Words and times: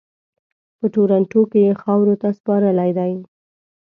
په 0.77 0.85
ټورنټو 0.93 1.41
کې 1.51 1.59
یې 1.67 1.73
خاورو 1.81 2.13
ته 2.21 2.27
سپارلی 2.37 2.91
دی. 2.97 3.13